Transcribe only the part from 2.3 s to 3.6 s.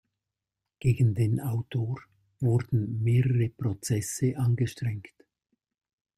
wurden mehrere